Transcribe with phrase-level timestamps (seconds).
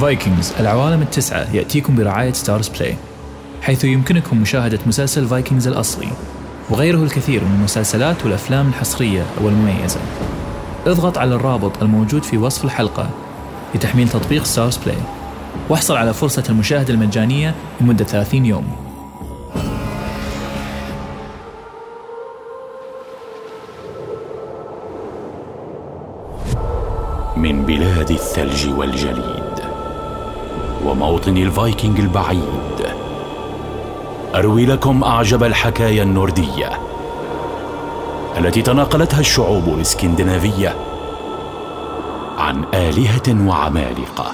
[0.00, 2.96] فايكنجز العوالم التسعة يأتيكم برعاية ستارز بلاي
[3.62, 6.08] حيث يمكنكم مشاهدة مسلسل فايكنجز الأصلي
[6.70, 10.00] وغيره الكثير من المسلسلات والأفلام الحصرية والمميزة.
[10.86, 13.10] اضغط على الرابط الموجود في وصف الحلقة
[13.74, 14.98] لتحميل تطبيق ستارز بلاي
[15.68, 18.76] واحصل على فرصة المشاهدة المجانية لمدة 30 يوم.
[27.36, 29.45] من بلاد الثلج والجليد
[30.84, 32.86] وموطن الفايكنج البعيد.
[34.34, 36.70] أروي لكم أعجب الحكايا النورديه
[38.38, 40.76] التي تناقلتها الشعوب الإسكندنافية
[42.38, 44.32] عن آلهة وعمالقة.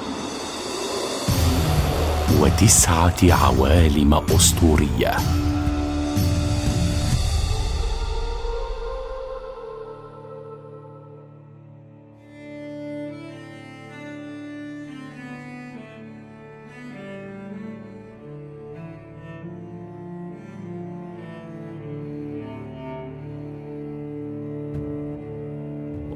[2.40, 5.41] وتسعة عوالم أسطورية.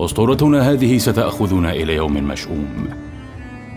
[0.00, 2.89] أسطورتنا هذه ستأخذنا إلى يوم مشؤوم.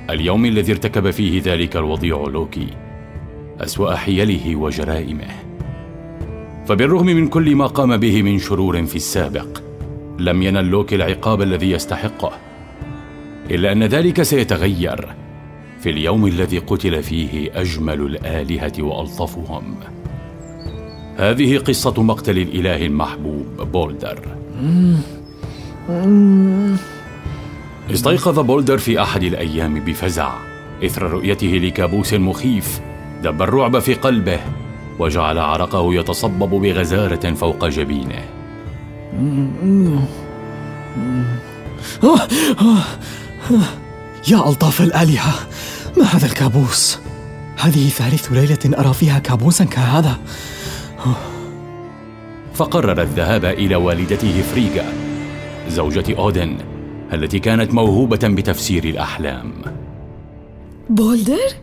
[0.10, 2.68] اليوم الذي ارتكب فيه ذلك الوضيع لوكي
[3.60, 5.28] أسوأ حيله وجرائمه.
[6.68, 9.62] فبالرغم من كل ما قام به من شرور في السابق
[10.20, 12.32] لم ينل لوكي العقاب الذي يستحقه.
[13.52, 15.08] إلا أن ذلك سيتغير
[15.80, 19.76] في اليوم الذي قتل فيه أجمل الآلهة وألطفهم.
[21.18, 24.20] هذه قصة مقتل الإله المحبوب بولدر.
[27.94, 30.34] استيقظ بولدر في أحد الأيام بفزع
[30.86, 32.80] إثر رؤيته لكابوس مخيف
[33.24, 34.40] دب الرعب في قلبه
[35.00, 38.22] وجعل عرقه يتصبب بغزارة فوق جبينه.
[44.28, 45.34] يا ألطاف الآلهة
[45.98, 47.00] ما هذا الكابوس؟
[47.58, 50.18] هذه ثالث ليلة أرى فيها كابوسا كهذا.
[52.54, 55.09] فقرر الذهاب إلى والدته فريغا
[55.70, 56.58] زوجة أودن
[57.14, 59.54] التي كانت موهوبة بتفسير الأحلام
[60.90, 61.54] بولدر؟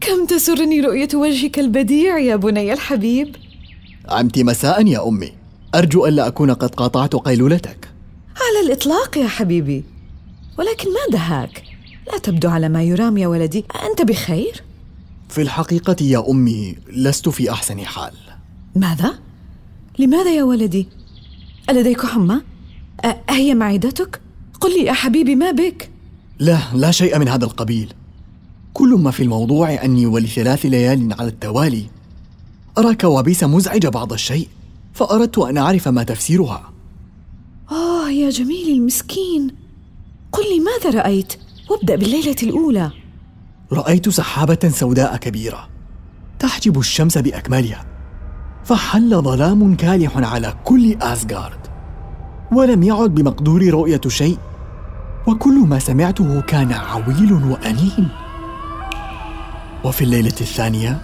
[0.00, 3.36] كم تسرني رؤية وجهك البديع يا بني الحبيب
[4.08, 5.32] عمت مساء يا أمي
[5.74, 7.88] أرجو ألا أكون قد قاطعت قيلولتك
[8.36, 9.84] على الإطلاق يا حبيبي
[10.58, 11.62] ولكن ما دهاك؟
[12.12, 14.62] لا تبدو على ما يرام يا ولدي أنت بخير؟
[15.28, 18.12] في الحقيقة يا أمي لست في أحسن حال
[18.76, 19.18] ماذا؟
[19.98, 20.88] لماذا يا ولدي؟
[21.70, 22.40] ألديك حمى؟
[23.04, 24.20] أهي معدتك؟
[24.60, 25.90] قل لي يا حبيبي ما بك؟
[26.38, 27.92] لا لا شيء من هذا القبيل.
[28.74, 31.86] كل ما في الموضوع أني ولثلاث ليال على التوالي.
[32.78, 34.48] أرى كوابيس مزعجة بعض الشيء
[34.94, 36.72] فأردت أن أعرف ما تفسيرها.
[37.70, 39.54] آه يا جميل المسكين.
[40.32, 41.32] قل لي ماذا رأيت؟
[41.70, 42.90] وابدأ بالليلة الأولى.
[43.72, 45.68] رأيت سحابة سوداء كبيرة
[46.38, 47.86] تحجب الشمس بأكملها
[48.64, 51.69] فحل ظلام كالح على كل آسغارد
[52.52, 54.38] ولم يعد بمقدوري رؤية شيء
[55.26, 58.08] وكل ما سمعته كان عويل وأنين
[59.84, 61.00] وفي الليلة الثانية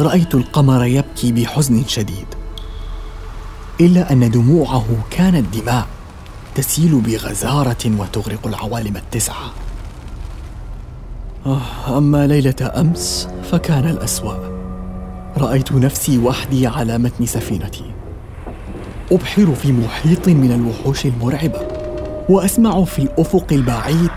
[0.00, 2.26] رأيت القمر يبكي بحزن شديد
[3.80, 5.86] إلا أن دموعه كانت دماء
[6.54, 9.52] تسيل بغزارة وتغرق العوالم التسعة.
[11.46, 14.34] آه، أما ليلة أمس فكان الأسوأ.
[15.38, 17.97] رأيت نفسي وحدي على متن سفينتي.
[19.12, 21.60] أبحر في محيط من الوحوش المرعبة
[22.28, 24.10] وأسمع في الأفق البعيد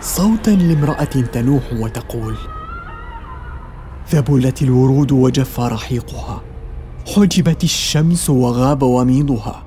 [0.00, 2.36] صوتا لامرأة تنوح وتقول
[4.12, 6.42] ذبلت الورود وجف رحيقها
[7.16, 9.62] حجبت الشمس وغاب وميضها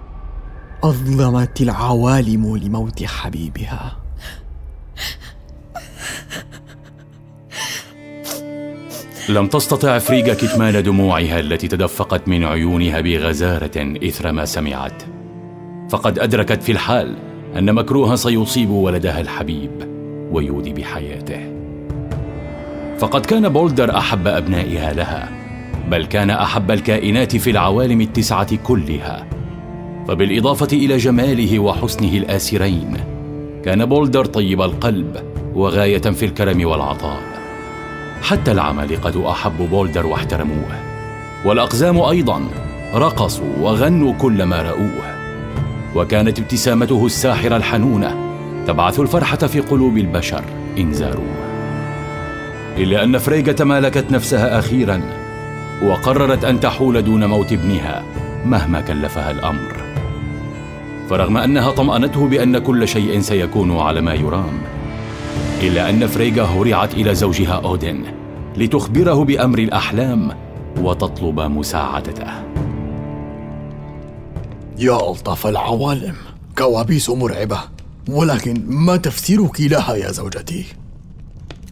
[0.83, 4.02] أظلمت العوالم لموت حبيبها.
[9.29, 15.03] لم تستطع فريغا كتمان دموعها التي تدفقت من عيونها بغزارة إثر ما سمعت.
[15.89, 17.15] فقد أدركت في الحال
[17.57, 19.71] أن مكروها سيصيب ولدها الحبيب
[20.31, 21.53] ويودي بحياته.
[22.99, 25.29] فقد كان بولدر أحب أبنائها لها
[25.91, 29.27] بل كان أحب الكائنات في العوالم التسعة كلها.
[30.07, 32.97] فبالإضافة إلى جماله وحسنه الآسرين
[33.65, 35.17] كان بولدر طيب القلب
[35.55, 37.32] وغاية في الكرم والعطاء.
[38.23, 40.79] حتى العمالقة أحبوا بولدر واحترموه.
[41.45, 42.47] والأقزام أيضا
[42.95, 45.15] رقصوا وغنوا كل ما رأوه.
[45.95, 48.15] وكانت ابتسامته الساحرة الحنونة
[48.67, 50.43] تبعث الفرحة في قلوب البشر
[50.77, 51.35] إن زاروه.
[52.77, 55.01] إلا أن فريجة تمالكت نفسها أخيرا
[55.83, 58.03] وقررت أن تحول دون موت ابنها
[58.45, 59.75] مهما كلفها الأمر.
[61.09, 64.61] فرغم أنها طمأنته بأن كل شيء سيكون على ما يرام
[65.63, 68.03] إلا أن فريغا هرعت إلى زوجها أودن
[68.57, 70.31] لتخبره بأمر الأحلام
[70.81, 72.27] وتطلب مساعدته
[74.79, 76.15] يا ألطف العوالم
[76.57, 77.59] كوابيس مرعبة
[78.09, 80.65] ولكن ما تفسيرك لها يا زوجتي؟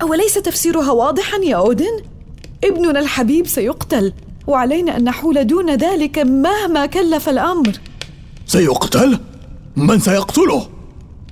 [0.01, 2.01] أوليس تفسيرها واضحا يا أودن؟
[2.63, 4.13] ابننا الحبيب سيقتل
[4.47, 7.71] وعلينا أن نحول دون ذلك مهما كلف الأمر
[8.45, 9.19] سيقتل؟
[9.75, 10.67] من سيقتله؟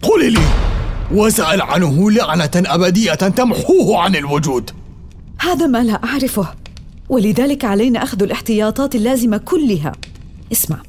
[0.02, 0.69] قولي لي
[1.12, 4.72] وسأل عنه لعنة أبدية تمحوه عن الوجود.
[5.38, 6.48] هذا ما لا أعرفه.
[7.10, 9.92] ولذلك علينا أخذ الاحتياطات اللازمة كلها.
[10.52, 10.82] اسمع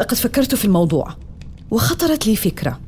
[0.00, 1.14] لقد فكرت في الموضوع
[1.70, 2.80] وخطرت لي فكرة.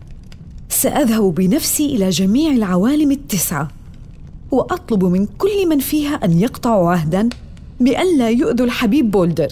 [0.68, 3.68] سأذهب بنفسي إلى جميع العوالم التسعة
[4.50, 7.28] وأطلب من كل من فيها أن يقطعوا عهدا
[7.80, 9.48] بأن لا يؤذوا الحبيب بولدر.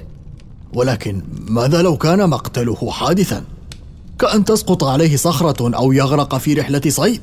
[0.74, 3.44] ولكن ماذا لو كان مقتله حادثا؟
[4.18, 7.22] كأن تسقط عليه صخرة أو يغرق في رحلة صيد.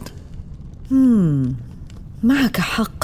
[2.23, 3.03] معك حق.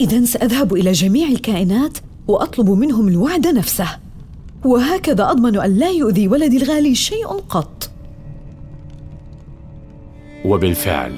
[0.00, 1.98] إذا سأذهب إلى جميع الكائنات
[2.28, 3.88] وأطلب منهم الوعد نفسه.
[4.64, 7.90] وهكذا أضمن أن لا يؤذي ولدي الغالي شيء قط.
[10.44, 11.12] وبالفعل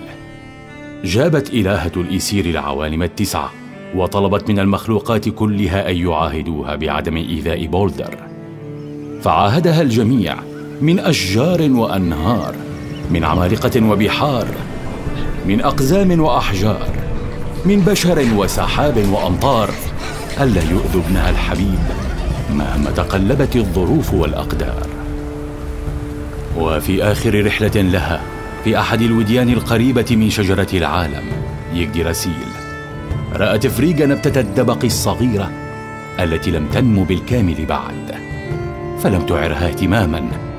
[1.05, 3.51] جابت إلهة الإيسير العوالم التسعة
[3.97, 8.19] وطلبت من المخلوقات كلها أن يعاهدوها بعدم إيذاء بولدر.
[9.23, 10.37] فعاهدها الجميع
[10.81, 12.55] من أشجار وأنهار
[13.11, 14.47] من عمالقة وبحار
[15.47, 16.89] من أقزام وأحجار
[17.65, 19.71] من بشر وسحاب وأمطار
[20.41, 21.79] ألا يؤذوا ابنها الحبيب
[22.55, 24.87] مهما تقلبت الظروف والأقدار.
[26.59, 28.21] وفي آخر رحلة لها
[28.65, 31.25] في أحد الوديان القريبة من شجرة العالم
[31.75, 32.49] يجدرسيل
[33.37, 35.51] رأت فريجا نبتة الدبق الصغيرة
[36.21, 38.15] التي لم تنمو بالكامل بعد
[39.03, 40.50] فلم تعرها اهتماما.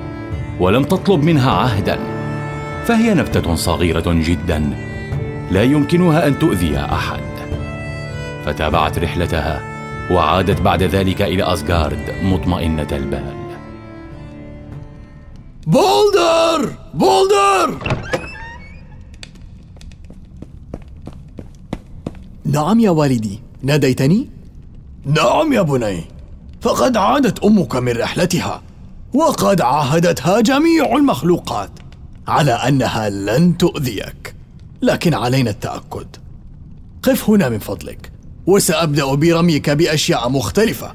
[0.61, 1.99] ولم تطلب منها عهدا.
[2.85, 4.59] فهي نبتة صغيرة جدا
[5.51, 7.21] لا يمكنها أن تؤذي أحد.
[8.45, 9.61] فتابعت رحلتها
[10.11, 13.35] وعادت بعد ذلك إلى أسغارد مطمئنة البال.
[15.67, 16.73] بولدر!
[16.93, 17.77] بولدر!
[22.45, 23.39] نعم يا والدي.
[23.63, 24.29] ناديتني؟
[25.05, 26.03] نعم يا بني.
[26.61, 28.61] فقد عادت أمك من رحلتها.
[29.13, 31.71] وقد عاهدتها جميع المخلوقات
[32.27, 34.35] على أنها لن تؤذيك.
[34.81, 36.07] لكن علينا التأكد.
[37.03, 38.11] قف هنا من فضلك
[38.47, 40.93] وسأبدأ برميك بأشياء مختلفة.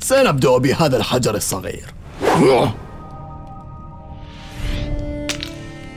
[0.00, 1.94] سنبدأ بهذا الحجر الصغير.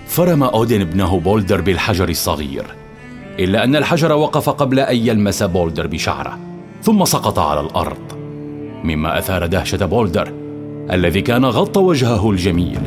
[0.08, 2.66] فرم أودين ابنه بولدر بالحجر الصغير
[3.40, 6.40] إلا أن الحجر وقف قبل أن يلمس بولدر بشعره
[6.84, 8.14] ثم سقط على الأرض.
[8.84, 10.39] مما أثار دهشة بولدر.
[10.92, 12.80] الذي كان غطى وجهه الجميل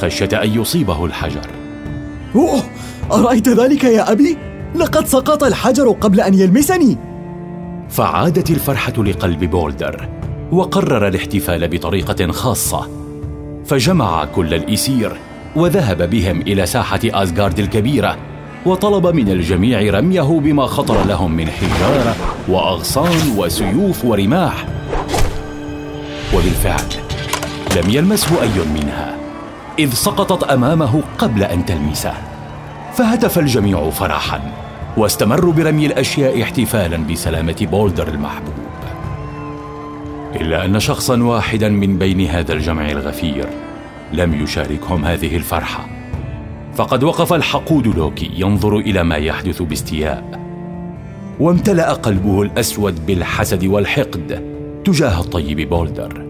[0.00, 1.46] خشية أن يصيبه الحجر.
[2.34, 2.62] أوه!
[3.12, 4.36] أرأيت ذلك يا أبي؟
[4.74, 6.96] لقد سقط الحجر قبل أن يلمسني.
[7.88, 10.08] فعادت الفرحة لقلب بولدر
[10.52, 12.88] وقرر الاحتفال بطريقة خاصة.
[13.66, 15.12] فجمع كل الإسير
[15.56, 18.16] وذهب بهم إلى ساحة أزغارد الكبيرة
[18.66, 22.16] وطلب من الجميع رميه بما خطر لهم من حجارة
[22.48, 24.66] وأغصان وسيوف ورماح.
[26.34, 27.03] وبالفعل
[27.76, 29.16] لم يلمسه أي منها
[29.78, 32.14] إذ سقطت أمامه قبل أن تلمسه
[32.92, 34.40] فهتف الجميع فرحا
[34.96, 38.54] واستمروا برمي الأشياء احتفالا بسلامة بولدر المحبوب.
[40.36, 43.46] إلا أن شخصا واحدا من بين هذا الجمع الغفير
[44.12, 45.86] لم يشاركهم هذه الفرحة.
[46.74, 50.40] فقد وقف الحقود لوكي ينظر إلى ما يحدث باستياء
[51.40, 54.54] وامتلأ قلبه الأسود بالحسد والحقد
[54.84, 56.23] تجاه الطيب بولدر.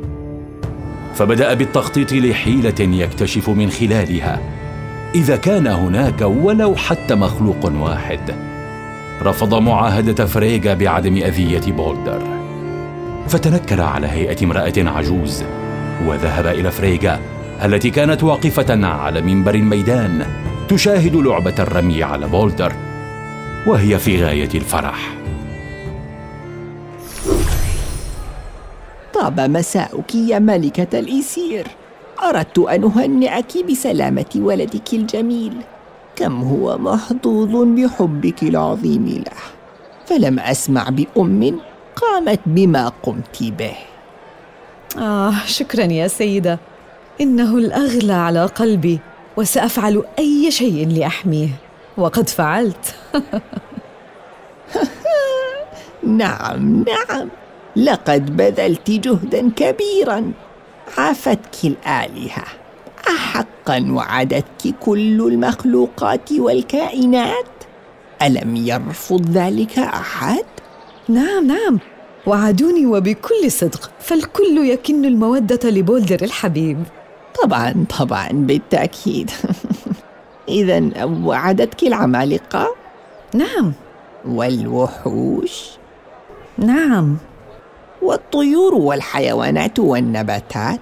[1.15, 4.41] فبدأ بالتخطيط لحيلة يكتشف من خلالها.
[5.15, 8.35] إذا كان هناك ولو حتى مخلوق واحد.
[9.23, 12.23] رفض معاهدة فريغا بعدم أذية بولدر.
[13.29, 15.45] فتنكر على هيئة امرأة عجوز
[16.07, 17.21] وذهب إلى فريغا
[17.65, 20.27] التي كانت واقفة على منبر الميدان
[20.69, 22.73] تشاهد لعبة الرمي على بولدر
[23.67, 25.24] وهي في غاية الفرح.
[29.25, 31.67] طاب مساؤك يا ملكة الإيسير.
[32.25, 35.55] أردت أن أهنئك بسلامة ولدك الجميل.
[36.17, 39.41] كم هو محظوظ بحبك العظيم له.
[40.07, 41.61] فلم أسمع بأم
[41.97, 43.77] قامت بما قمت به.
[44.99, 46.59] آه شكرا يا سيدة.
[47.21, 48.99] إنه الأغلى على قلبي
[49.37, 51.49] وسأفعل أي شيء لأحميه.
[51.97, 52.95] وقد فعلت.
[56.21, 57.44] نعم نعم.
[57.77, 60.33] لقد بذلت جهدا كبيرا.
[60.99, 62.45] عافتك الآلهة.
[63.09, 67.47] أحقا وعدتك كل المخلوقات والكائنات؟
[68.23, 70.45] ألم يرفض ذلك أحد؟
[71.09, 71.79] نعم نعم.
[72.27, 76.85] وعدوني وبكل صدق فالكل يكن المودة لبولدر الحبيب.
[77.43, 79.31] طبعا طبعا بالتأكيد.
[80.49, 82.77] إذا وعدتك العمالقة؟
[83.35, 83.73] نعم.
[84.29, 85.71] والوحوش؟
[86.59, 87.17] نعم.
[88.05, 90.81] والطيور والحيوانات والنباتات؟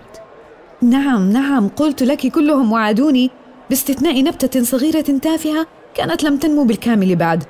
[0.82, 3.30] نعم نعم قلت لك كلهم وعدوني.
[3.70, 7.44] باستثناء نبتة صغيرة تافهة كانت لم تنمو بالكامل بعد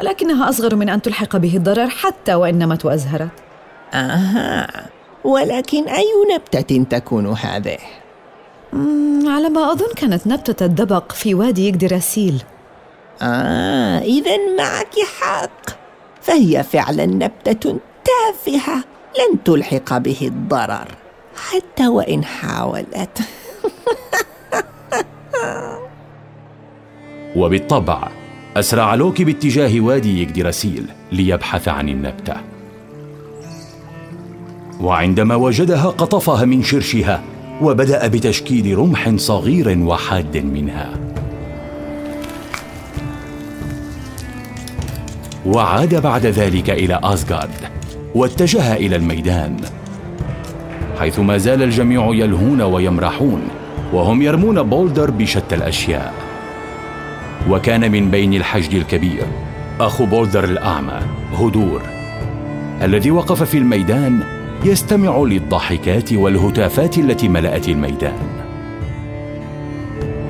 [0.00, 3.28] ولكنها أصغر من أن تلحق به الضرر حتى وإن نمت وأزهرت
[3.94, 4.86] أها
[5.24, 7.78] ولكن أي نبتة تكون هذه؟
[9.26, 12.42] على ما أظن كانت نبتة الدبق في وادي يقدراسيل
[13.22, 15.70] آه إذا معك حق.
[16.22, 18.84] فهي فعلا نبتة تافهة.
[19.18, 20.88] لن تلحق به الضرر
[21.36, 23.18] حتى وإن حاولت.
[27.36, 28.08] وبالطبع
[28.56, 32.36] أسرع لوكي باتجاه وادي يجدرسيل ليبحث عن النبتة.
[34.80, 37.22] وعندما وجدها قطفها من شرشها
[37.62, 40.90] وبدأ بتشكيل رمح صغير وحاد منها.
[45.46, 47.75] وعاد بعد ذلك إلى أسغارد
[48.16, 49.56] واتجه إلى الميدان
[50.98, 53.42] حيث ما زال الجميع يلهون ويمرحون
[53.92, 56.14] وهم يرمون بولدر بشتى الأشياء.
[57.50, 59.22] وكان من بين الحشد الكبير
[59.80, 61.00] أخو بولدر الأعمى
[61.32, 61.82] هدور
[62.82, 64.20] الذي وقف في الميدان
[64.64, 68.18] يستمع للضحكات والهتافات التي ملأت الميدان.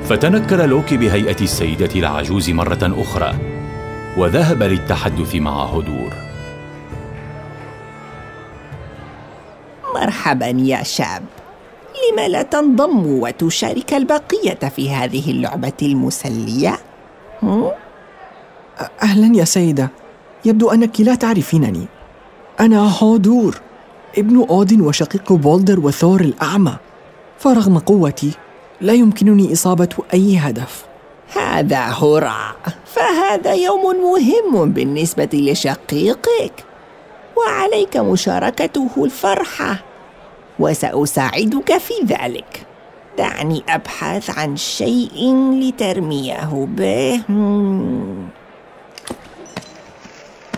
[0.09, 3.33] فتنكر لوكي بهيئة السيدة العجوز مرة أخرى
[4.17, 6.26] وذهب للتحدث مع هدور.
[9.97, 11.23] مرحبا يا شاب.
[12.11, 16.79] لم لا تنضم وتشارك البقية في هذه اللعبة المسلية؟
[19.03, 19.89] أهلا يا سيدة.
[20.45, 21.85] يبدو أنك لا تعرفينني.
[22.59, 23.61] أنا هودور
[24.17, 26.75] ابن أودن وشقيق بولدر وثور الأعمى.
[27.39, 28.31] فرغم قوتي
[28.81, 30.85] لا يمكنني إصابة أي هدف.
[31.33, 32.55] هذا هراء.
[32.85, 36.65] فهذا يوم مهم بالنسبة لشقيقك.
[37.37, 39.83] وعليك مشاركته الفرحة
[40.59, 42.65] وسأساعدك في ذلك.
[43.17, 47.21] دعني أبحث عن شيء لترميه به.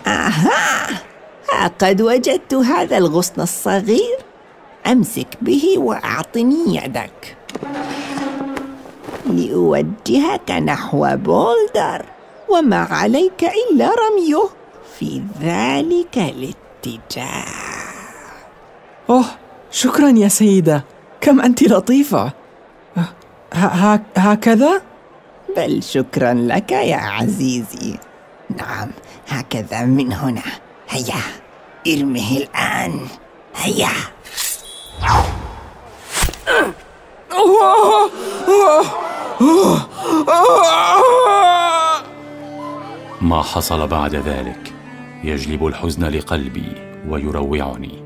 [0.08, 1.02] أها!
[1.80, 4.18] قد وجدت هذا الغصن الصغير.
[4.88, 7.38] أمسك به وأعطني يدك.
[9.26, 12.06] لأوجهك نحو بولدر.
[12.50, 14.50] وما عليك إلا رميه.
[15.00, 16.18] في ذلك
[16.86, 17.46] الاتجاه
[19.10, 19.26] أوه
[19.72, 20.84] شكرا يا سيدة.
[21.22, 22.32] كم أنت لطيفة.
[24.18, 24.82] هكذا؟
[25.58, 28.00] بل شكرا لك يا عزيزي.
[28.58, 28.92] نعم
[29.28, 30.44] هكذا من هنا.
[30.90, 31.22] هيا
[31.88, 33.08] ارمه الآن.
[33.56, 33.90] هيا.
[43.22, 44.74] ما حصل بعد ذلك.
[45.24, 46.72] يجلب الحزن لقلبي
[47.10, 48.04] ويروعني.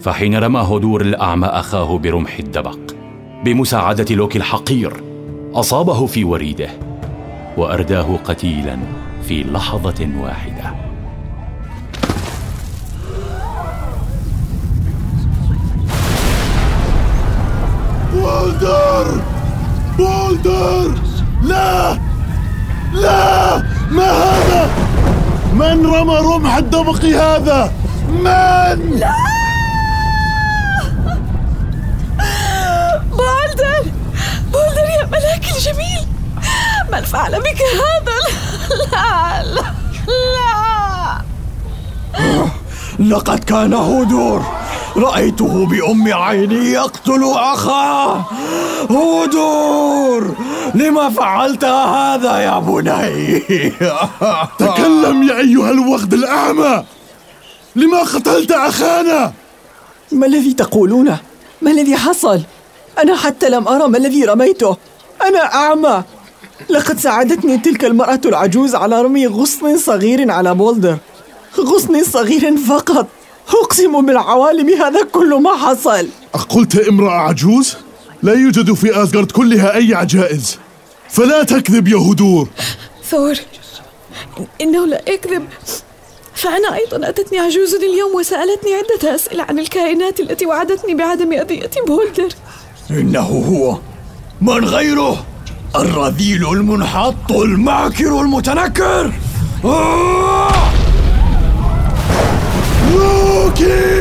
[0.00, 2.78] فحين رمى هدور الأعمى أخاه برمح الدبق
[3.44, 4.92] بمساعدة لوكي الحقير
[5.54, 6.68] أصابه في وريده
[7.56, 8.78] وأرداه قتيلا
[9.22, 10.74] في لحظة واحدة.
[18.12, 19.22] بولدر
[19.98, 20.98] بولدر
[21.42, 21.98] لا!
[22.94, 23.58] لا!
[23.90, 24.70] ما هذا؟
[25.54, 27.72] من رمى رمح الدبق هذا؟
[28.08, 29.14] من؟ لا!
[33.10, 33.90] بولدر!
[34.52, 36.06] بولدر يا ملاك الجميل!
[36.92, 38.18] من فعل بك هذا؟
[38.92, 39.64] لا لا
[40.28, 41.14] لا
[43.16, 44.42] لقد كان هدور
[44.96, 48.24] رأيته بأم عيني يقتل أخاه!
[48.90, 50.36] هدور
[50.74, 53.38] لما فعلت هذا يا بني؟
[54.64, 56.84] تكلم يا أيها الوغد الأعمى!
[57.76, 59.32] لما قتلت أخانا؟
[60.12, 61.18] ما الذي تقولونه
[61.62, 62.42] ما الذي حصل؟
[63.02, 64.76] أنا حتى لم أرى ما الذي رميته.
[65.22, 66.02] أنا أعمى!
[66.70, 70.98] لقد ساعدتني تلك المرأة العجوز على رمي غصن صغير على بولدر.
[71.60, 73.06] غصن صغير فقط.
[73.48, 76.08] أقسم بالعوالم هذا كل ما حصل.
[76.34, 77.76] أقلت امرأة عجوز؟
[78.24, 80.58] لا يوجد في أسغارد كلها أي عجائز.
[81.08, 82.48] فلا تكذب يا هدور
[83.10, 83.34] ثور
[84.60, 85.44] إنه لا يكذب.
[86.34, 92.28] فأنا أيضا أتتني عجوز اليوم وسألتني عدة أسئلة عن الكائنات التي وعدتني بعدم أذية بولدر.
[92.90, 93.78] إنه هو
[94.40, 95.26] من غيره
[95.76, 99.12] الرذيل المنحط الماكر المتنكر.
[102.94, 103.93] لوكي!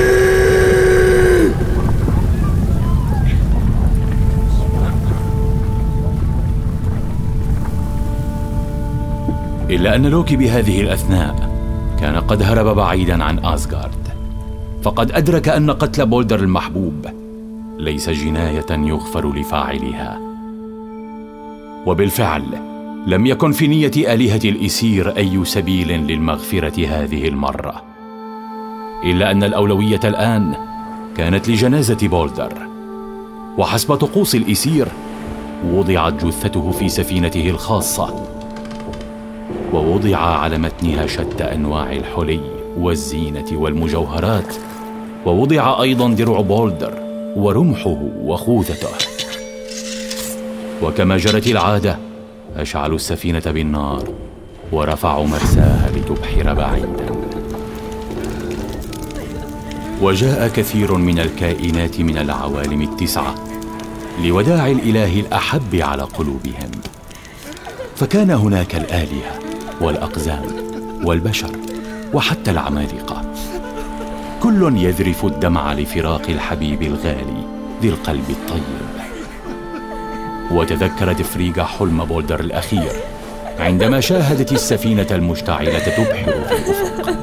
[9.83, 11.49] إلا أن لوكي بهذه الأثناء
[11.99, 14.07] كان قد هرب بعيدا عن آسغارد.
[14.83, 17.05] فقد أدرك أن قتل بولدر المحبوب
[17.79, 20.19] ليس جناية يغفر لفاعلها
[21.85, 22.43] وبالفعل
[23.07, 27.83] لم يكن في نية آلهة الإسير أي سبيل للمغفرة هذه المرة
[29.03, 30.53] إلا أن الأولوية الآن
[31.17, 32.53] كانت لجنازة بولدر.
[33.57, 34.87] وحسب طقوس الإسير
[35.71, 38.32] وضعت جثته في سفينته الخاصة.
[39.73, 42.39] ووضع على متنها شتى أنواع الحلي
[42.77, 44.55] والزينة والمجوهرات
[45.25, 46.93] ووضع أيضا درع بولدر
[47.35, 48.89] ورمحه وخوذته.
[50.83, 51.97] وكما جرت العادة
[52.57, 54.03] اشعلوا السفينة بالنار
[54.71, 57.05] ورفعوا مرساها لتبحر بعيدا.
[60.01, 63.35] وجاء كثير من الكائنات من العوالم التسعة
[64.23, 66.71] لوداع الإله الأحب على قلوبهم.
[67.95, 69.42] فكان هناك الآلهة
[69.83, 70.45] والأقزام
[71.03, 71.51] والبشر
[72.13, 73.21] وحتى العمالقة.
[74.43, 77.47] كل يذرف الدمع لفراق الحبيب الغالي
[77.81, 78.93] ذي القلب الطيب.
[80.51, 82.91] وتذكرت فريغا حلم بولدر الأخير
[83.59, 87.17] عندما شاهدت السفينة المشتعلة تبحر في الأفق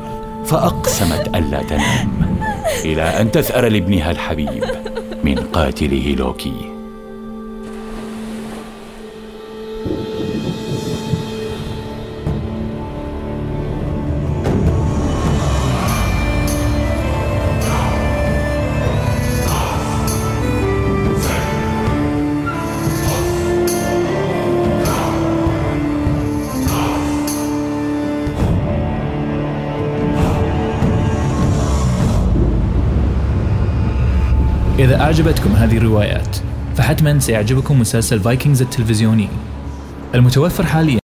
[0.44, 2.10] فأقسمت ألا تنام
[2.84, 4.64] إلى أن تثأر لابنها الحبيب
[5.24, 6.69] من قاتله لوكي.
[35.00, 36.36] إذا أعجبتكم هذه الروايات
[36.76, 39.28] فحتما سيعجبكم مسلسل فايكنجز التلفزيوني.
[40.14, 40.98] المتوفر حاليا.